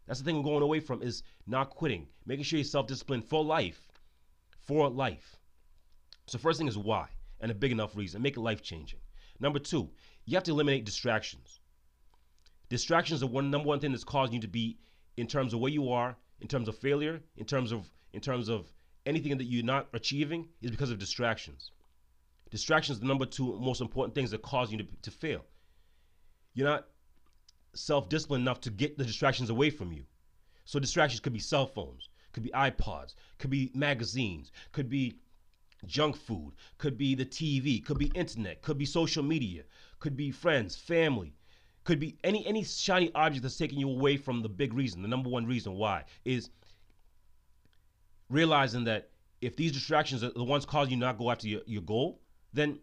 That's 0.06 0.20
the 0.20 0.26
thing 0.26 0.36
we're 0.36 0.44
going 0.44 0.62
away 0.62 0.80
from 0.80 1.02
is 1.02 1.24
not 1.48 1.72
quitting. 1.72 2.08
Making 2.28 2.44
sure 2.44 2.60
you're 2.60 2.66
self-disciplined 2.66 3.26
for 3.26 3.44
life. 3.44 3.82
For 4.60 4.92
life. 4.92 5.38
So 6.28 6.38
first 6.38 6.60
thing 6.60 6.68
is 6.68 6.78
why, 6.78 7.08
and 7.40 7.50
a 7.50 7.56
big 7.56 7.72
enough 7.72 7.98
reason. 7.98 8.22
Make 8.22 8.38
it 8.38 8.42
life 8.42 8.62
changing. 8.62 9.00
Number 9.40 9.58
two, 9.58 9.90
you 10.26 10.36
have 10.36 10.44
to 10.44 10.52
eliminate 10.52 10.86
distractions. 10.86 11.62
Distractions 12.70 13.24
are 13.24 13.28
one 13.28 13.50
number 13.50 13.70
one 13.70 13.80
thing 13.80 13.94
that's 13.94 14.04
causing 14.04 14.36
you 14.36 14.42
to 14.42 14.48
be 14.48 14.78
in 15.18 15.26
terms 15.26 15.56
of 15.56 15.62
where 15.62 15.72
you 15.72 15.90
are, 15.90 16.16
in 16.42 16.48
terms 16.48 16.68
of 16.68 16.78
failure, 16.78 17.20
in 17.38 17.46
terms 17.46 17.72
of 17.72 17.90
in 18.14 18.22
terms 18.22 18.50
of 18.50 18.72
anything 19.08 19.36
that 19.40 19.46
you're 19.46 19.66
not 19.66 19.88
achieving 19.94 20.48
is 20.62 20.70
because 20.70 20.92
of 20.92 21.00
distractions. 21.00 21.72
Distractions 22.52 23.00
the 23.00 23.08
number 23.08 23.26
two 23.26 23.58
most 23.60 23.82
important 23.82 24.14
things 24.14 24.30
that 24.32 24.42
cause 24.42 24.72
you 24.72 24.78
to, 24.78 24.88
to 25.02 25.12
fail. 25.12 25.46
You're 26.54 26.68
not 26.68 26.88
self-disciplined 27.74 28.42
enough 28.42 28.60
to 28.62 28.70
get 28.70 28.98
the 28.98 29.06
distractions 29.06 29.50
away 29.50 29.70
from 29.70 29.92
you. 29.94 30.04
So 30.66 30.78
distractions 30.78 31.22
could 31.22 31.34
be 31.34 31.40
cell 31.40 31.66
phones, 31.66 32.10
could 32.34 32.44
be 32.44 32.50
iPods, 32.50 33.16
could 33.40 33.50
be 33.50 33.72
magazines, 33.74 34.52
could 34.74 34.90
be 34.90 35.16
junk 35.86 36.18
food, 36.18 36.52
could 36.78 36.98
be 36.98 37.16
the 37.16 37.26
TV, 37.26 37.84
could 37.84 37.98
be 37.98 38.12
internet, 38.16 38.62
could 38.62 38.78
be 38.78 38.86
social 38.86 39.24
media, 39.24 39.64
could 40.00 40.16
be 40.16 40.30
friends, 40.30 40.76
family, 40.76 41.34
could 41.84 42.00
be 42.00 42.18
any 42.24 42.46
any 42.46 42.64
shiny 42.64 43.12
object 43.16 43.44
that's 43.44 43.58
taking 43.58 43.80
you 43.80 43.90
away 43.90 44.18
from 44.18 44.42
the 44.42 44.50
big 44.50 44.74
reason, 44.74 45.02
the 45.02 45.08
number 45.08 45.30
one 45.30 45.46
reason 45.46 45.74
why 45.74 46.04
is 46.26 46.50
realizing 48.30 48.84
that 48.84 49.10
if 49.42 49.56
these 49.56 49.72
distractions 49.72 50.24
are 50.24 50.32
the 50.32 50.44
ones 50.44 50.66
causing 50.66 50.94
you 50.94 50.98
not 51.00 51.18
go 51.18 51.32
after 51.32 51.48
your, 51.48 51.62
your 51.66 51.82
goal, 51.82 52.22
then 52.54 52.80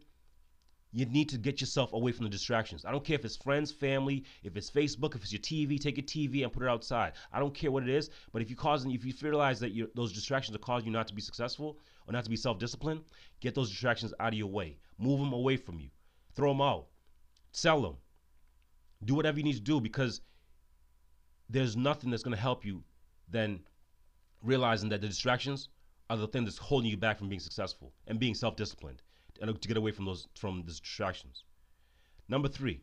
you 0.92 1.04
need 1.06 1.28
to 1.28 1.38
get 1.38 1.60
yourself 1.60 1.92
away 1.92 2.12
from 2.12 2.25
the 2.25 2.30
distractions. 2.30 2.84
I 2.84 2.90
don't 2.90 3.04
care 3.04 3.16
if 3.16 3.25
it's 3.25 3.37
friends, 3.37 3.70
family, 3.70 4.25
if 4.42 4.56
it's 4.56 4.70
Facebook, 4.70 5.14
if 5.14 5.22
it's 5.22 5.32
your 5.32 5.40
TV, 5.40 5.78
take 5.78 5.98
your 5.98 6.04
TV 6.04 6.42
and 6.42 6.52
put 6.52 6.62
it 6.62 6.68
outside. 6.68 7.12
I 7.32 7.38
don't 7.38 7.54
care 7.54 7.70
what 7.70 7.82
it 7.82 7.90
is, 7.90 8.10
but 8.32 8.40
if 8.40 8.48
you 8.48 8.56
causing, 8.56 8.90
if 8.92 9.04
you 9.04 9.12
realize 9.22 9.60
that 9.60 9.72
those 9.94 10.12
distractions 10.12 10.56
are 10.56 10.60
causing 10.60 10.87
you 10.87 10.92
not 10.92 11.06
to 11.08 11.14
be 11.14 11.20
successful 11.20 11.78
or 12.06 12.12
not 12.12 12.25
to 12.25 12.30
be 12.30 12.37
self-disciplined, 12.37 13.02
get 13.40 13.54
those 13.54 13.68
distractions 13.68 14.14
out 14.18 14.32
of 14.32 14.38
your 14.38 14.48
way. 14.48 14.78
Move 14.98 15.20
them 15.20 15.32
away 15.32 15.56
from 15.56 15.78
you. 15.78 15.90
Throw 16.34 16.52
them 16.52 16.62
out. 16.62 16.87
Sell 17.52 17.82
them. 17.82 17.96
Do 19.04 19.14
whatever 19.14 19.38
you 19.38 19.44
need 19.44 19.54
to 19.54 19.60
do 19.60 19.80
because 19.80 20.22
there's 21.50 21.76
nothing 21.76 22.10
that's 22.10 22.22
going 22.22 22.34
to 22.34 22.40
help 22.40 22.64
you 22.64 22.82
than 23.30 23.60
realizing 24.42 24.88
that 24.88 25.02
the 25.02 25.08
distractions 25.08 25.68
are 26.08 26.16
the 26.16 26.26
thing 26.26 26.44
that's 26.44 26.56
holding 26.56 26.90
you 26.90 26.96
back 26.96 27.18
from 27.18 27.28
being 27.28 27.40
successful 27.40 27.92
and 28.06 28.18
being 28.18 28.34
self-disciplined 28.34 29.02
and 29.40 29.61
to 29.61 29.68
get 29.68 29.76
away 29.76 29.90
from 29.90 30.04
those 30.04 30.28
from 30.35 30.62
the 30.62 30.68
distractions. 30.68 31.45
Number 32.28 32.49
three, 32.49 32.80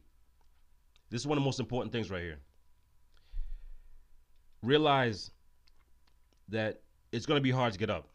this 1.09 1.21
is 1.21 1.27
one 1.27 1.37
of 1.37 1.43
the 1.43 1.45
most 1.45 1.59
important 1.59 1.91
things 1.91 2.09
right 2.09 2.21
here. 2.21 2.39
Realize 4.63 5.31
that 6.49 6.81
it's 7.11 7.25
going 7.25 7.37
to 7.37 7.43
be 7.43 7.51
hard 7.51 7.73
to 7.73 7.79
get 7.79 7.89
up 7.89 8.09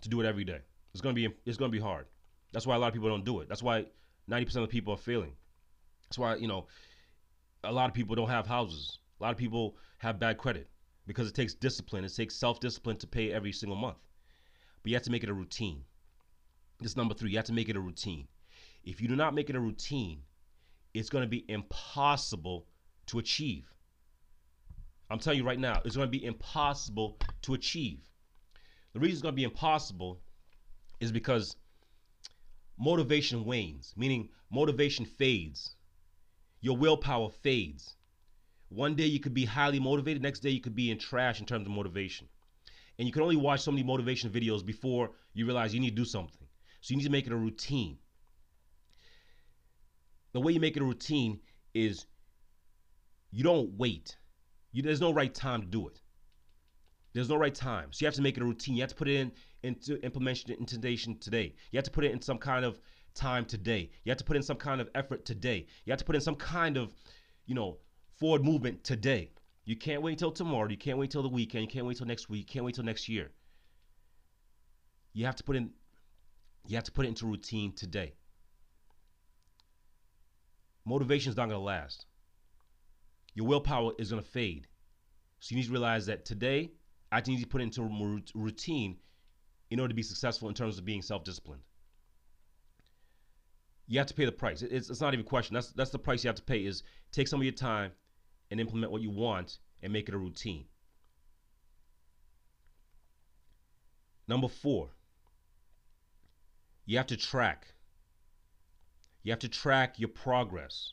to 0.00 0.08
do 0.08 0.20
it 0.20 0.26
every 0.26 0.44
day. 0.44 0.60
It's 0.92 1.00
going 1.00 1.14
to 1.14 1.28
be 1.28 1.34
it's 1.44 1.58
going 1.58 1.70
to 1.70 1.76
be 1.76 1.82
hard. 1.82 2.06
That's 2.52 2.66
why 2.66 2.76
a 2.76 2.78
lot 2.78 2.88
of 2.88 2.94
people 2.94 3.08
don't 3.08 3.24
do 3.24 3.40
it. 3.40 3.48
That's 3.48 3.62
why 3.62 3.86
90% 4.30 4.56
of 4.62 4.68
people 4.68 4.94
are 4.94 4.98
failing. 4.98 5.32
That's 6.04 6.18
why, 6.18 6.36
you 6.36 6.46
know, 6.46 6.66
a 7.64 7.72
lot 7.72 7.88
of 7.88 7.94
people 7.94 8.14
don't 8.14 8.28
have 8.28 8.46
houses. 8.46 8.98
A 9.20 9.22
lot 9.22 9.32
of 9.32 9.36
people 9.36 9.76
have 9.98 10.18
bad 10.18 10.38
credit 10.38 10.68
because 11.06 11.28
it 11.28 11.34
takes 11.34 11.54
discipline. 11.54 12.04
It 12.04 12.14
takes 12.14 12.36
self-discipline 12.36 12.98
to 12.98 13.06
pay 13.06 13.32
every 13.32 13.52
single 13.52 13.76
month. 13.76 13.98
But 14.82 14.90
you 14.90 14.96
have 14.96 15.02
to 15.04 15.10
make 15.10 15.24
it 15.24 15.28
a 15.28 15.34
routine. 15.34 15.82
This 16.80 16.96
number 16.96 17.14
three, 17.14 17.30
you 17.30 17.36
have 17.36 17.46
to 17.46 17.52
make 17.52 17.68
it 17.68 17.76
a 17.76 17.80
routine. 17.80 18.26
If 18.84 19.00
you 19.00 19.08
do 19.08 19.16
not 19.16 19.34
make 19.34 19.48
it 19.48 19.56
a 19.56 19.60
routine, 19.60 20.22
it's 20.92 21.08
going 21.08 21.22
to 21.22 21.28
be 21.28 21.44
impossible 21.48 22.66
to 23.06 23.18
achieve. 23.18 23.66
I'm 25.10 25.18
telling 25.18 25.38
you 25.38 25.44
right 25.44 25.58
now, 25.58 25.80
it's 25.84 25.96
going 25.96 26.08
to 26.08 26.18
be 26.18 26.24
impossible 26.24 27.18
to 27.42 27.54
achieve. 27.54 28.00
The 28.92 29.00
reason 29.00 29.14
it's 29.14 29.22
going 29.22 29.32
to 29.34 29.36
be 29.36 29.44
impossible 29.44 30.20
is 31.00 31.12
because 31.12 31.56
motivation 32.78 33.44
wanes, 33.44 33.92
meaning 33.96 34.28
motivation 34.50 35.04
fades. 35.04 35.76
Your 36.60 36.76
willpower 36.76 37.30
fades. 37.30 37.96
One 38.68 38.94
day 38.94 39.06
you 39.06 39.20
could 39.20 39.34
be 39.34 39.44
highly 39.44 39.78
motivated, 39.78 40.22
next 40.22 40.40
day 40.40 40.50
you 40.50 40.60
could 40.60 40.74
be 40.74 40.90
in 40.90 40.98
trash 40.98 41.40
in 41.40 41.46
terms 41.46 41.66
of 41.66 41.72
motivation. 41.72 42.28
And 42.98 43.06
you 43.06 43.12
can 43.12 43.22
only 43.22 43.36
watch 43.36 43.60
so 43.60 43.70
many 43.70 43.82
motivation 43.82 44.30
videos 44.30 44.64
before 44.64 45.10
you 45.32 45.44
realize 45.44 45.74
you 45.74 45.80
need 45.80 45.90
to 45.90 45.96
do 45.96 46.04
something. 46.04 46.43
So 46.84 46.92
you 46.92 46.98
need 46.98 47.04
to 47.04 47.10
make 47.10 47.26
it 47.26 47.32
a 47.32 47.36
routine. 47.36 47.96
The 50.34 50.40
way 50.40 50.52
you 50.52 50.60
make 50.60 50.76
it 50.76 50.82
a 50.82 50.84
routine 50.84 51.40
is 51.72 52.04
you 53.30 53.42
don't 53.42 53.70
wait. 53.78 54.18
You, 54.70 54.82
there's 54.82 55.00
no 55.00 55.10
right 55.10 55.32
time 55.32 55.62
to 55.62 55.66
do 55.66 55.88
it. 55.88 56.02
There's 57.14 57.30
no 57.30 57.36
right 57.36 57.54
time. 57.54 57.90
So 57.90 58.04
you 58.04 58.06
have 58.06 58.14
to 58.16 58.20
make 58.20 58.36
it 58.36 58.42
a 58.42 58.44
routine. 58.44 58.74
You 58.74 58.82
have 58.82 58.90
to 58.90 58.96
put 58.96 59.08
it 59.08 59.14
in 59.14 59.32
into 59.62 59.98
implementation 60.04 61.18
today. 61.20 61.54
You 61.70 61.78
have 61.78 61.86
to 61.86 61.90
put 61.90 62.04
it 62.04 62.12
in 62.12 62.20
some 62.20 62.36
kind 62.36 62.66
of 62.66 62.78
time 63.14 63.46
today. 63.46 63.88
You 64.04 64.10
have 64.10 64.18
to 64.18 64.24
put 64.24 64.36
in 64.36 64.42
some 64.42 64.58
kind 64.58 64.82
of 64.82 64.90
effort 64.94 65.24
today. 65.24 65.66
You 65.86 65.90
have 65.90 66.00
to 66.00 66.04
put 66.04 66.16
in 66.16 66.20
some 66.20 66.36
kind 66.36 66.76
of, 66.76 66.92
you 67.46 67.54
know, 67.54 67.78
forward 68.18 68.44
movement 68.44 68.84
today. 68.84 69.30
You 69.64 69.76
can't 69.76 70.02
wait 70.02 70.12
until 70.12 70.32
tomorrow. 70.32 70.68
You 70.68 70.76
can't 70.76 70.98
wait 70.98 71.10
till 71.10 71.22
the 71.22 71.30
weekend. 71.30 71.62
You 71.62 71.68
can't 71.68 71.86
wait 71.86 71.96
till 71.96 72.06
next 72.06 72.28
week. 72.28 72.40
You 72.40 72.52
can't 72.52 72.66
wait 72.66 72.74
till 72.74 72.84
next 72.84 73.08
year. 73.08 73.30
You 75.14 75.24
have 75.24 75.36
to 75.36 75.44
put 75.44 75.56
in 75.56 75.70
you 76.66 76.76
have 76.76 76.84
to 76.84 76.92
put 76.92 77.04
it 77.04 77.08
into 77.08 77.26
routine 77.26 77.72
today. 77.72 78.14
Motivation 80.84 81.30
is 81.30 81.36
not 81.36 81.46
going 81.46 81.58
to 81.58 81.64
last. 81.64 82.06
Your 83.34 83.46
willpower 83.46 83.92
is 83.98 84.10
going 84.10 84.22
to 84.22 84.28
fade. 84.28 84.66
So 85.40 85.52
you 85.52 85.56
need 85.56 85.66
to 85.66 85.72
realize 85.72 86.06
that 86.06 86.24
today, 86.24 86.72
I 87.10 87.20
need 87.26 87.40
to 87.40 87.46
put 87.46 87.60
it 87.60 87.64
into 87.64 88.22
routine 88.34 88.96
in 89.70 89.80
order 89.80 89.88
to 89.88 89.94
be 89.94 90.02
successful 90.02 90.48
in 90.48 90.54
terms 90.54 90.78
of 90.78 90.84
being 90.84 91.02
self-disciplined. 91.02 91.62
You 93.86 93.98
have 93.98 94.06
to 94.06 94.14
pay 94.14 94.24
the 94.24 94.32
price. 94.32 94.62
It's, 94.62 94.88
it's 94.88 95.00
not 95.00 95.12
even 95.12 95.26
a 95.26 95.28
question. 95.28 95.54
That's 95.54 95.72
that's 95.72 95.90
the 95.90 95.98
price 95.98 96.24
you 96.24 96.28
have 96.28 96.36
to 96.36 96.42
pay. 96.42 96.64
Is 96.64 96.82
take 97.12 97.28
some 97.28 97.40
of 97.40 97.44
your 97.44 97.52
time 97.52 97.92
and 98.50 98.58
implement 98.58 98.90
what 98.90 99.02
you 99.02 99.10
want 99.10 99.58
and 99.82 99.92
make 99.92 100.08
it 100.08 100.14
a 100.14 100.18
routine. 100.18 100.64
Number 104.26 104.48
four, 104.48 104.88
you 106.86 106.96
have 106.96 107.06
to 107.08 107.16
track. 107.16 107.66
You 109.22 109.32
have 109.32 109.40
to 109.40 109.48
track 109.48 109.98
your 109.98 110.10
progress. 110.10 110.92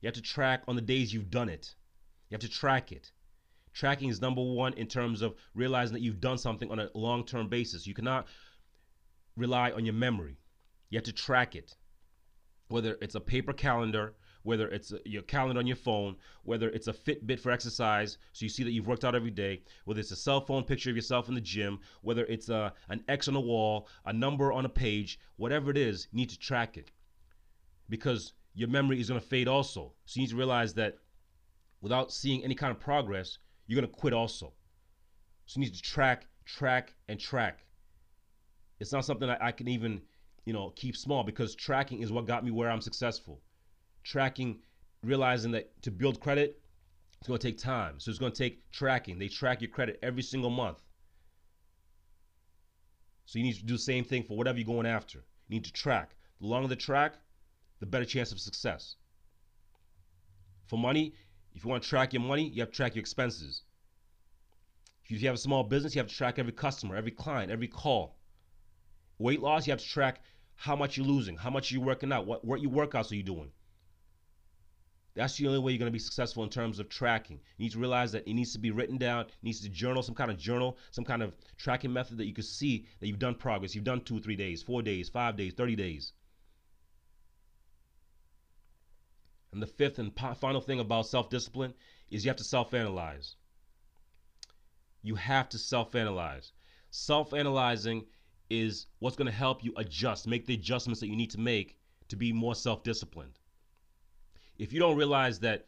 You 0.00 0.06
have 0.06 0.14
to 0.14 0.22
track 0.22 0.62
on 0.66 0.76
the 0.76 0.82
days 0.82 1.12
you've 1.12 1.30
done 1.30 1.48
it. 1.48 1.74
You 2.28 2.34
have 2.34 2.40
to 2.40 2.48
track 2.48 2.92
it. 2.92 3.12
Tracking 3.72 4.08
is 4.08 4.20
number 4.20 4.42
one 4.42 4.72
in 4.74 4.86
terms 4.86 5.22
of 5.22 5.34
realizing 5.54 5.94
that 5.94 6.02
you've 6.02 6.20
done 6.20 6.38
something 6.38 6.70
on 6.70 6.78
a 6.78 6.90
long 6.94 7.24
term 7.24 7.48
basis. 7.48 7.86
You 7.86 7.94
cannot 7.94 8.26
rely 9.36 9.70
on 9.70 9.84
your 9.84 9.94
memory. 9.94 10.38
You 10.90 10.96
have 10.96 11.04
to 11.04 11.12
track 11.12 11.54
it. 11.54 11.76
Whether 12.68 12.98
it's 13.00 13.14
a 13.14 13.20
paper 13.20 13.52
calendar, 13.52 14.14
whether 14.48 14.68
it's 14.68 14.92
a, 14.92 14.98
your 15.04 15.20
calendar 15.20 15.58
on 15.58 15.66
your 15.66 15.76
phone, 15.76 16.16
whether 16.42 16.70
it's 16.70 16.88
a 16.88 16.92
Fitbit 16.92 17.38
for 17.38 17.50
exercise, 17.50 18.16
so 18.32 18.46
you 18.46 18.48
see 18.48 18.64
that 18.64 18.70
you've 18.70 18.86
worked 18.86 19.04
out 19.04 19.14
every 19.14 19.30
day, 19.30 19.60
whether 19.84 20.00
it's 20.00 20.10
a 20.10 20.16
cell 20.16 20.40
phone 20.40 20.64
picture 20.64 20.88
of 20.88 20.96
yourself 20.96 21.28
in 21.28 21.34
the 21.34 21.40
gym, 21.40 21.78
whether 22.00 22.24
it's 22.24 22.48
a, 22.48 22.72
an 22.88 23.04
X 23.08 23.28
on 23.28 23.34
the 23.34 23.40
wall, 23.40 23.88
a 24.06 24.12
number 24.12 24.50
on 24.50 24.64
a 24.64 24.68
page, 24.70 25.20
whatever 25.36 25.70
it 25.70 25.76
is, 25.76 26.08
you 26.12 26.16
need 26.16 26.30
to 26.30 26.38
track 26.38 26.78
it 26.78 26.90
because 27.90 28.32
your 28.54 28.70
memory 28.70 28.98
is 28.98 29.10
going 29.10 29.20
to 29.20 29.26
fade 29.26 29.48
also. 29.48 29.92
So 30.06 30.18
you 30.18 30.22
need 30.22 30.30
to 30.30 30.36
realize 30.36 30.72
that 30.74 30.96
without 31.82 32.10
seeing 32.10 32.42
any 32.42 32.54
kind 32.54 32.70
of 32.70 32.80
progress, 32.80 33.36
you're 33.66 33.78
going 33.78 33.92
to 33.92 34.00
quit 34.00 34.14
also. 34.14 34.54
So 35.44 35.60
you 35.60 35.66
need 35.66 35.74
to 35.74 35.82
track, 35.82 36.26
track, 36.46 36.94
and 37.08 37.20
track. 37.20 37.66
It's 38.80 38.92
not 38.92 39.04
something 39.04 39.28
I, 39.28 39.48
I 39.48 39.52
can 39.52 39.68
even, 39.68 40.00
you 40.46 40.54
know, 40.54 40.72
keep 40.74 40.96
small 40.96 41.22
because 41.22 41.54
tracking 41.54 42.00
is 42.00 42.10
what 42.10 42.26
got 42.26 42.46
me 42.46 42.50
where 42.50 42.70
I'm 42.70 42.80
successful 42.80 43.42
tracking, 44.08 44.58
realizing 45.02 45.52
that 45.52 45.70
to 45.82 45.90
build 45.90 46.20
credit, 46.20 46.60
it's 47.18 47.28
going 47.28 47.38
to 47.38 47.46
take 47.46 47.58
time. 47.58 47.98
So 47.98 48.10
it's 48.10 48.18
going 48.18 48.32
to 48.32 48.38
take 48.38 48.70
tracking. 48.70 49.18
They 49.18 49.28
track 49.28 49.60
your 49.60 49.70
credit 49.70 49.98
every 50.02 50.22
single 50.22 50.50
month. 50.50 50.82
So 53.26 53.38
you 53.38 53.44
need 53.44 53.56
to 53.56 53.64
do 53.64 53.74
the 53.74 53.78
same 53.78 54.04
thing 54.04 54.22
for 54.22 54.36
whatever 54.36 54.58
you're 54.58 54.66
going 54.66 54.86
after. 54.86 55.18
You 55.48 55.56
need 55.56 55.64
to 55.64 55.72
track. 55.72 56.16
The 56.40 56.46
longer 56.46 56.68
the 56.68 56.76
track, 56.76 57.14
the 57.80 57.86
better 57.86 58.06
chance 58.06 58.32
of 58.32 58.40
success. 58.40 58.96
For 60.66 60.78
money, 60.78 61.12
if 61.54 61.64
you 61.64 61.70
want 61.70 61.82
to 61.82 61.88
track 61.88 62.12
your 62.12 62.22
money, 62.22 62.48
you 62.48 62.62
have 62.62 62.70
to 62.70 62.76
track 62.76 62.94
your 62.94 63.00
expenses. 63.00 63.62
If 65.04 65.20
you 65.20 65.28
have 65.28 65.34
a 65.34 65.38
small 65.38 65.64
business, 65.64 65.94
you 65.94 66.00
have 66.00 66.08
to 66.08 66.14
track 66.14 66.38
every 66.38 66.52
customer, 66.52 66.96
every 66.96 67.10
client, 67.10 67.50
every 67.50 67.68
call. 67.68 68.16
Weight 69.18 69.40
loss, 69.40 69.66
you 69.66 69.72
have 69.72 69.80
to 69.80 69.88
track 69.88 70.22
how 70.54 70.76
much 70.76 70.96
you're 70.96 71.06
losing, 71.06 71.36
how 71.36 71.50
much 71.50 71.72
you're 71.72 71.82
working 71.82 72.12
out, 72.12 72.26
what, 72.26 72.44
what 72.44 72.60
your 72.60 72.70
workouts 72.70 73.10
are 73.10 73.16
you 73.16 73.22
doing. 73.22 73.50
That's 75.18 75.36
the 75.36 75.48
only 75.48 75.58
way 75.58 75.72
you're 75.72 75.80
going 75.80 75.90
to 75.90 75.92
be 75.92 75.98
successful 75.98 76.44
in 76.44 76.48
terms 76.48 76.78
of 76.78 76.88
tracking. 76.88 77.40
You 77.56 77.64
need 77.64 77.72
to 77.72 77.80
realize 77.80 78.12
that 78.12 78.28
it 78.28 78.34
needs 78.34 78.52
to 78.52 78.60
be 78.60 78.70
written 78.70 78.98
down, 78.98 79.22
it 79.22 79.32
needs 79.42 79.60
to 79.62 79.68
journal, 79.68 80.00
some 80.00 80.14
kind 80.14 80.30
of 80.30 80.38
journal, 80.38 80.78
some 80.92 81.04
kind 81.04 81.24
of 81.24 81.34
tracking 81.56 81.92
method 81.92 82.18
that 82.18 82.26
you 82.26 82.32
can 82.32 82.44
see 82.44 82.86
that 83.00 83.08
you've 83.08 83.18
done 83.18 83.34
progress. 83.34 83.74
You've 83.74 83.82
done 83.82 84.02
two, 84.02 84.20
three 84.20 84.36
days, 84.36 84.62
four 84.62 84.80
days, 84.80 85.08
five 85.08 85.36
days, 85.36 85.54
30 85.54 85.74
days. 85.74 86.12
And 89.50 89.60
the 89.60 89.66
fifth 89.66 89.98
and 89.98 90.16
final 90.36 90.60
thing 90.60 90.78
about 90.78 91.08
self 91.08 91.28
discipline 91.30 91.74
is 92.10 92.24
you 92.24 92.30
have 92.30 92.36
to 92.36 92.44
self 92.44 92.72
analyze. 92.72 93.34
You 95.02 95.16
have 95.16 95.48
to 95.48 95.58
self 95.58 95.96
analyze. 95.96 96.52
Self 96.90 97.34
analyzing 97.34 98.06
is 98.50 98.86
what's 99.00 99.16
going 99.16 99.26
to 99.26 99.32
help 99.32 99.64
you 99.64 99.72
adjust, 99.78 100.28
make 100.28 100.46
the 100.46 100.54
adjustments 100.54 101.00
that 101.00 101.08
you 101.08 101.16
need 101.16 101.30
to 101.30 101.40
make 101.40 101.76
to 102.06 102.14
be 102.14 102.32
more 102.32 102.54
self 102.54 102.84
disciplined 102.84 103.40
if 104.58 104.72
you 104.72 104.80
don't 104.80 104.96
realize 104.96 105.38
that 105.40 105.66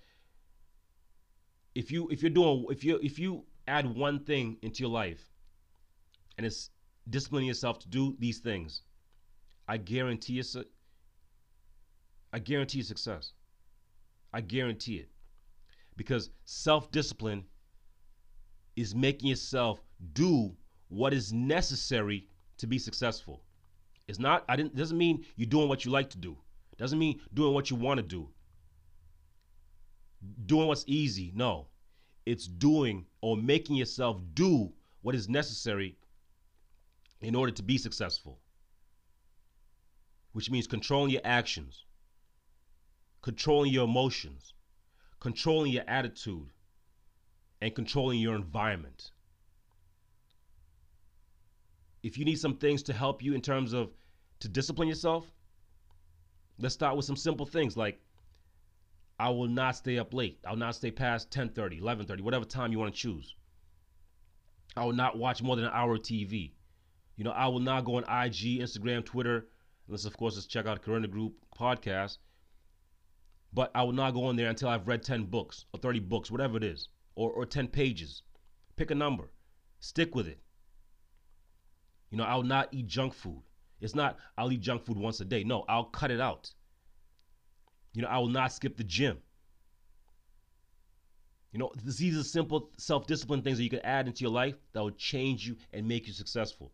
if 1.74 1.90
you 1.90 2.08
if 2.10 2.22
you're 2.22 2.30
doing 2.30 2.66
if 2.70 2.84
you 2.84 2.98
if 3.02 3.18
you 3.18 3.44
add 3.68 3.86
one 3.86 4.18
thing 4.18 4.56
into 4.62 4.82
your 4.82 4.90
life 4.90 5.30
and 6.36 6.46
it's 6.46 6.70
disciplining 7.08 7.48
yourself 7.48 7.78
to 7.80 7.88
do 7.88 8.16
these 8.18 8.38
things, 8.38 8.82
I 9.68 9.76
guarantee 9.76 10.34
you, 10.34 10.42
I 12.32 12.38
guarantee 12.38 12.78
you 12.78 12.84
success. 12.84 13.32
I 14.32 14.40
guarantee 14.40 14.96
it. 14.96 15.08
Because 15.96 16.30
self 16.44 16.90
discipline 16.90 17.44
is 18.76 18.94
making 18.94 19.28
yourself 19.28 19.80
do 20.12 20.56
what 20.88 21.12
is 21.12 21.32
necessary 21.32 22.26
to 22.58 22.66
be 22.66 22.78
successful. 22.78 23.42
It's 24.08 24.18
not, 24.18 24.44
I 24.48 24.56
didn't, 24.56 24.74
doesn't 24.74 24.98
mean 24.98 25.24
you're 25.36 25.48
doing 25.48 25.68
what 25.68 25.84
you 25.84 25.90
like 25.90 26.10
to 26.10 26.18
do. 26.18 26.36
Doesn't 26.78 26.98
mean 26.98 27.20
doing 27.34 27.52
what 27.54 27.70
you 27.70 27.76
want 27.76 27.98
to 27.98 28.02
do. 28.02 28.28
Doing 30.46 30.68
what's 30.68 30.84
easy. 30.86 31.32
No. 31.34 31.68
It's 32.26 32.46
doing 32.46 33.06
or 33.20 33.36
making 33.36 33.76
yourself 33.76 34.20
do 34.34 34.72
what 35.02 35.14
is 35.14 35.28
necessary 35.28 35.96
in 37.20 37.34
order 37.34 37.52
to 37.52 37.62
be 37.62 37.78
successful. 37.78 38.38
Which 40.32 40.50
means 40.50 40.66
controlling 40.66 41.10
your 41.10 41.22
actions, 41.24 41.84
controlling 43.22 43.72
your 43.72 43.84
emotions, 43.84 44.54
controlling 45.18 45.72
your 45.72 45.84
attitude, 45.88 46.50
and 47.60 47.74
controlling 47.74 48.20
your 48.20 48.34
environment. 48.34 49.10
If 52.02 52.16
you 52.16 52.24
need 52.24 52.38
some 52.38 52.56
things 52.56 52.82
to 52.84 52.92
help 52.92 53.22
you 53.22 53.34
in 53.34 53.42
terms 53.42 53.72
of 53.72 53.90
to 54.40 54.48
discipline 54.48 54.88
yourself, 54.88 55.30
let's 56.58 56.74
start 56.74 56.96
with 56.96 57.04
some 57.04 57.16
simple 57.16 57.44
things 57.44 57.76
like 57.76 58.00
I 59.20 59.28
will 59.28 59.48
not 59.48 59.76
stay 59.76 59.98
up 59.98 60.14
late. 60.14 60.38
I 60.46 60.50
will 60.50 60.56
not 60.56 60.76
stay 60.76 60.90
past 60.90 61.30
10:30, 61.30 61.78
11:30, 61.78 62.22
whatever 62.22 62.46
time 62.46 62.72
you 62.72 62.78
want 62.78 62.94
to 62.94 62.98
choose. 62.98 63.34
I 64.74 64.86
will 64.86 64.94
not 64.94 65.18
watch 65.18 65.42
more 65.42 65.56
than 65.56 65.66
an 65.66 65.72
hour 65.74 65.96
of 65.96 66.00
TV. 66.00 66.54
You 67.16 67.24
know, 67.24 67.30
I 67.32 67.48
will 67.48 67.60
not 67.60 67.84
go 67.84 67.96
on 67.96 68.04
IG, 68.04 68.60
Instagram, 68.60 69.04
Twitter, 69.04 69.46
unless 69.86 70.06
of 70.06 70.16
course 70.16 70.36
let's 70.36 70.46
check 70.46 70.64
out 70.64 70.80
Corunda 70.80 71.10
Group 71.10 71.34
podcast. 71.54 72.16
But 73.52 73.70
I 73.74 73.82
will 73.82 73.92
not 73.92 74.14
go 74.14 74.24
on 74.24 74.36
there 74.36 74.48
until 74.48 74.70
I've 74.70 74.88
read 74.88 75.02
10 75.02 75.24
books 75.24 75.66
or 75.74 75.80
30 75.80 75.98
books, 76.00 76.30
whatever 76.30 76.56
it 76.56 76.64
is, 76.64 76.88
or, 77.14 77.30
or 77.30 77.44
10 77.44 77.68
pages. 77.68 78.22
Pick 78.76 78.90
a 78.90 78.94
number. 78.94 79.28
Stick 79.80 80.14
with 80.14 80.28
it. 80.28 80.40
You 82.08 82.16
know, 82.16 82.24
I 82.24 82.36
will 82.36 82.44
not 82.44 82.72
eat 82.72 82.86
junk 82.86 83.12
food. 83.12 83.42
It's 83.82 83.94
not 83.94 84.16
I'll 84.38 84.50
eat 84.50 84.62
junk 84.62 84.86
food 84.86 84.96
once 84.96 85.20
a 85.20 85.26
day. 85.26 85.44
No, 85.44 85.66
I'll 85.68 85.84
cut 85.84 86.10
it 86.10 86.22
out. 86.22 86.54
You 87.92 88.02
know, 88.02 88.08
I 88.08 88.18
will 88.18 88.28
not 88.28 88.52
skip 88.52 88.76
the 88.76 88.84
gym. 88.84 89.18
You 91.52 91.58
know, 91.58 91.72
these 91.84 92.16
are 92.16 92.22
simple 92.22 92.70
self 92.76 93.06
discipline 93.06 93.42
things 93.42 93.58
that 93.58 93.64
you 93.64 93.70
can 93.70 93.80
add 93.80 94.06
into 94.06 94.22
your 94.22 94.30
life 94.30 94.54
that 94.72 94.82
will 94.82 94.92
change 94.92 95.46
you 95.46 95.56
and 95.72 95.86
make 95.86 96.06
you 96.06 96.12
successful. 96.12 96.72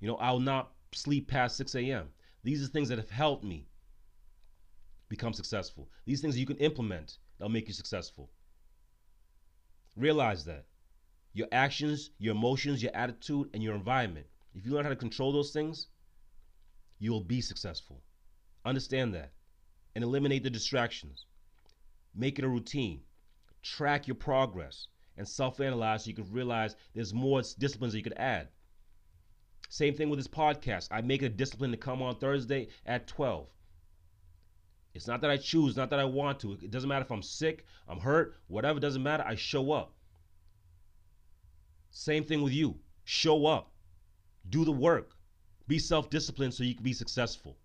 You 0.00 0.08
know, 0.08 0.16
I 0.16 0.30
will 0.30 0.40
not 0.40 0.72
sleep 0.92 1.28
past 1.28 1.56
6 1.56 1.74
a.m. 1.74 2.08
These 2.42 2.62
are 2.62 2.66
things 2.68 2.88
that 2.90 2.98
have 2.98 3.10
helped 3.10 3.44
me 3.44 3.66
become 5.08 5.32
successful. 5.32 5.88
These 6.04 6.20
things 6.20 6.38
you 6.38 6.46
can 6.46 6.58
implement 6.58 7.18
that'll 7.38 7.50
make 7.52 7.68
you 7.68 7.74
successful. 7.74 8.30
Realize 9.96 10.44
that 10.44 10.66
your 11.32 11.48
actions, 11.52 12.10
your 12.18 12.34
emotions, 12.34 12.82
your 12.82 12.94
attitude, 12.94 13.48
and 13.54 13.62
your 13.62 13.74
environment, 13.74 14.26
if 14.54 14.66
you 14.66 14.72
learn 14.72 14.84
how 14.84 14.90
to 14.90 14.96
control 14.96 15.32
those 15.32 15.50
things, 15.50 15.88
you 16.98 17.10
will 17.10 17.20
be 17.22 17.40
successful. 17.40 18.02
Understand 18.64 19.14
that 19.14 19.32
and 19.96 20.04
eliminate 20.04 20.42
the 20.42 20.50
distractions. 20.50 21.24
Make 22.14 22.38
it 22.38 22.44
a 22.44 22.48
routine. 22.48 23.00
Track 23.62 24.06
your 24.06 24.14
progress 24.14 24.88
and 25.16 25.26
self 25.26 25.58
analyze 25.58 26.04
so 26.04 26.10
you 26.10 26.14
can 26.14 26.30
realize 26.30 26.76
there's 26.92 27.14
more 27.14 27.40
disciplines 27.58 27.94
that 27.94 27.98
you 27.98 28.04
could 28.04 28.18
add. 28.18 28.48
Same 29.70 29.94
thing 29.94 30.10
with 30.10 30.18
this 30.18 30.28
podcast. 30.28 30.88
I 30.90 31.00
make 31.00 31.22
it 31.22 31.26
a 31.26 31.30
discipline 31.30 31.70
to 31.70 31.78
come 31.78 32.02
on 32.02 32.16
Thursday 32.16 32.68
at 32.84 33.06
12. 33.06 33.48
It's 34.92 35.06
not 35.06 35.22
that 35.22 35.30
I 35.30 35.38
choose, 35.38 35.78
not 35.78 35.88
that 35.88 35.98
I 35.98 36.04
want 36.04 36.40
to. 36.40 36.52
It 36.52 36.70
doesn't 36.70 36.90
matter 36.90 37.04
if 37.06 37.10
I'm 37.10 37.22
sick, 37.22 37.64
I'm 37.88 37.98
hurt, 37.98 38.36
whatever, 38.48 38.78
doesn't 38.78 39.02
matter. 39.02 39.24
I 39.26 39.34
show 39.34 39.72
up. 39.72 39.94
Same 41.90 42.22
thing 42.22 42.42
with 42.42 42.52
you. 42.52 42.78
Show 43.04 43.46
up. 43.46 43.72
Do 44.50 44.66
the 44.66 44.72
work. 44.72 45.12
Be 45.66 45.78
self 45.78 46.10
disciplined 46.10 46.52
so 46.52 46.64
you 46.64 46.74
can 46.74 46.84
be 46.84 46.92
successful. 46.92 47.56